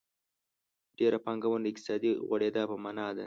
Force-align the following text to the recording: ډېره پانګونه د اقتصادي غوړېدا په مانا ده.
ډېره 0.99 1.17
پانګونه 1.25 1.63
د 1.63 1.67
اقتصادي 1.71 2.11
غوړېدا 2.27 2.63
په 2.71 2.75
مانا 2.83 3.07
ده. 3.15 3.19